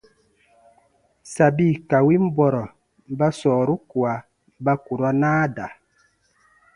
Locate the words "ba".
3.17-3.27, 4.63-4.73